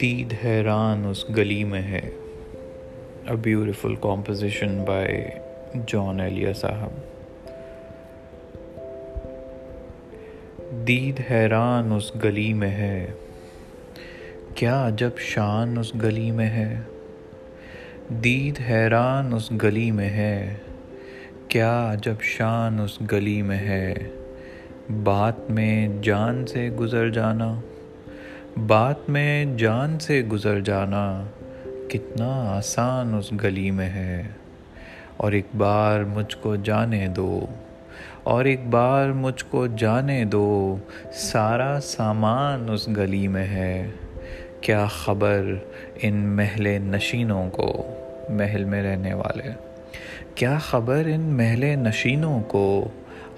دید 0.00 0.34
حیران 0.44 1.06
اس 1.06 1.30
گلی 1.36 1.64
میں 1.64 1.82
ہے۔ 1.82 2.10
A 3.28 3.36
beautiful 3.36 3.94
composition 3.94 4.84
by 4.86 5.24
Jaun 5.86 6.20
Elia 6.20 6.52
صاحب 6.52 6.90
دید 10.88 11.20
حیران 11.30 11.92
اس 11.92 12.12
گلی 12.24 12.52
میں 12.52 12.70
ہے۔ 12.70 13.06
کیا 14.54 14.88
عجب 14.88 15.10
شان 15.18 15.78
اس 15.78 15.94
گلی 15.94 16.30
میں 16.30 16.50
ہے۔ 16.50 16.74
دید 18.08 18.60
حیران 18.68 19.32
اس 19.32 19.52
گلی 19.62 19.90
میں 19.90 20.10
ہے۔ 20.10 20.54
کیا 21.54 21.92
عجب 21.92 22.14
شان 22.20 22.80
اس 22.80 22.98
گلی 23.12 23.42
میں 23.42 23.58
ہے؟ 23.58 23.94
بات 25.02 25.50
میں 25.50 25.88
جان 26.02 26.46
سے 26.46 26.70
گزر 26.70 27.10
جانا، 27.10 27.60
بات 28.66 29.10
میں 29.10 29.44
جان 29.44 29.98
سے 29.98 30.22
گزر 30.22 30.60
جانا 30.60 31.24
کتنا 31.88 32.56
آسان 32.56 33.14
اس 33.14 33.32
گلی 33.42 33.70
میں 33.70 33.88
ہے۔ 33.88 34.22
اور 35.16 35.32
ایک 35.32 35.46
بار 35.56 36.00
مجھ 36.00 36.36
کو 36.40 36.56
جانے 36.56 37.08
دو، 37.08 37.46
اور 38.22 38.44
ایک 38.44 38.66
بار 38.66 39.08
مجھ 39.08 39.44
کو 39.50 39.66
جانے 39.66 40.24
دو، 40.24 40.76
سارا 41.12 41.78
سامان 41.82 42.66
اس 42.68 42.88
گلی 42.88 43.28
میں 43.28 43.46
ہے۔ 43.46 43.90
کیا 44.60 44.86
خبر 44.86 45.44
ان 46.02 46.14
محل 46.14 46.66
نشینوں 46.66 47.50
کو، 47.50 47.94
محل 48.28 48.64
میں 48.64 48.82
رہنے 48.82 49.14
والے؟ 49.14 49.73
کیا 50.34 50.58
خبر 50.58 51.02
ان 51.06 51.20
محل 51.20 51.64
نشینوں 51.64 52.40
کو؟ 52.40 52.88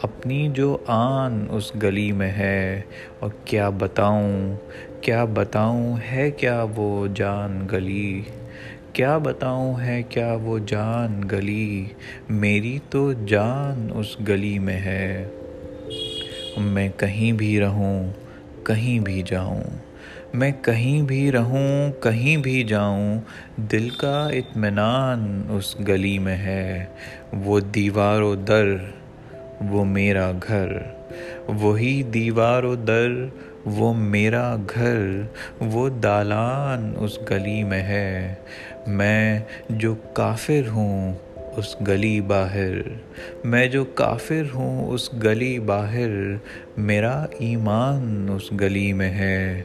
اپنی 0.02 0.48
جو 0.55 0.77
آن 0.87 1.46
اس 1.51 1.73
گلی 1.82 2.12
میں 2.12 2.32
ہے، 2.32 2.80
اور 3.19 3.30
کیا 3.45 3.70
بتاؤں؟ 3.70 4.57
کیا 5.01 5.24
بتاؤں 5.24 5.96
ہے 6.13 6.30
کیا 6.30 6.65
وہ 6.76 7.07
جان 7.15 7.66
گلی؟ 7.73 8.23
کیا 8.93 9.18
بتاؤں 9.18 9.80
ہے 9.80 10.02
کیا 10.02 10.37
وہ 10.43 10.59
جان 10.66 11.21
گلی؟ 11.30 11.85
میری 12.29 12.79
تو 12.91 13.13
جان 13.13 13.88
اس 13.95 14.16
گلی 14.29 14.59
میں 14.59 14.80
ہے۔ 14.80 15.29
میں 16.57 16.88
کہیں 16.96 17.32
بھی 17.32 17.60
رہوں، 17.60 18.10
کہیں 18.63 19.01
بھی 19.01 19.23
جاؤں۔ 19.26 19.65
میں 20.35 20.52
کہیں 20.62 21.02
بھی 21.02 21.32
رہوں، 21.32 22.02
کہیں 22.02 22.37
بھی 22.37 22.65
جاؤں، 22.65 23.21
دل 23.57 23.90
کا 23.90 24.29
اطمینان 24.29 25.43
اس 25.51 25.76
گلی 25.88 26.18
میں 26.18 26.37
ہے۔ 26.37 26.85
وہ 27.32 27.60
دیوار 27.60 28.21
و 28.21 28.35
در، 28.35 28.76
وہ 29.60 29.85
میرا 29.85 30.32
گھر۔ 30.48 30.73
وہی 31.48 32.02
دیوار 32.02 32.63
و 32.63 32.74
در، 32.74 33.10
وہ 33.65 33.95
میرا 33.95 34.57
گھر۔ 34.74 34.98
وہ 35.60 35.88
دالان 35.88 36.95
اس 36.98 37.18
گلی 37.30 37.65
میں 37.65 37.82
ہے۔ 37.82 38.35
میں 38.87 39.41
جو 39.70 39.95
کافر 39.95 40.68
ہوں 40.68 41.15
اس 41.57 41.76
گلی 41.88 42.21
باہر۔ 42.21 42.73
میں 43.45 43.66
جو 43.66 43.85
کافر 43.85 44.43
ہوں، 44.54 44.88
اس 44.88 45.15
گلی 45.15 45.59
باہر۔ 45.59 46.09
میرا 46.76 47.26
ایمان 47.38 48.29
اس 48.32 48.52
گلی 48.60 48.93
میں 48.93 49.10
ہے۔ 49.10 49.63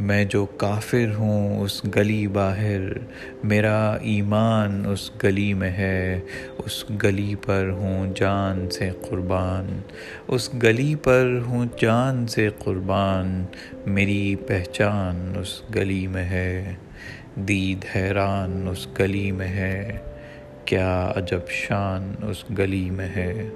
میں 0.00 0.24
جو 0.24 0.46
کافر 0.46 1.14
ہوں، 1.18 1.60
اس 1.60 1.84
گلی 1.96 2.26
باہر۔ 2.26 2.80
میرا 3.44 3.92
ایمان 3.92 4.84
اس 4.86 5.10
گلی 5.22 5.54
میں 5.54 5.70
ہے۔ 5.70 6.20
اس 6.58 6.84
گلی 7.02 7.34
پر 7.34 7.68
ہوں 7.72 8.12
جان 8.16 8.70
سے 8.70 8.90
قربان۔ 9.10 9.80
اس 10.28 10.50
گلی 10.62 10.94
پر 10.94 11.38
ہوں 11.46 11.66
جان 11.80 12.26
سے 12.26 12.48
قربان۔ 12.58 13.44
میری 13.86 14.34
پہچان 14.36 15.32
اس 15.40 15.62
گلی 15.74 16.06
میں 16.06 16.24
ہے۔ 16.24 16.74
دید 17.36 17.84
حیران 17.96 18.68
اس 18.70 18.86
گلی 18.98 19.32
میں 19.32 19.48
ہے۔ 19.48 19.98
کیا 20.68 21.12
عجب 21.16 21.48
شان 21.48 22.14
اس 22.22 22.44
گلی 22.58 22.90
میں 22.90 23.08
ہے۔ 23.08 23.48